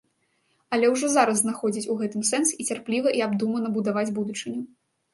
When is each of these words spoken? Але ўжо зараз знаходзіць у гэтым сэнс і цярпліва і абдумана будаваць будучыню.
Але 0.77 0.89
ўжо 0.93 1.09
зараз 1.17 1.37
знаходзіць 1.43 1.85
у 1.93 1.99
гэтым 2.01 2.25
сэнс 2.33 2.57
і 2.61 2.69
цярпліва 2.71 3.15
і 3.21 3.25
абдумана 3.31 3.75
будаваць 3.81 4.09
будучыню. 4.21 4.61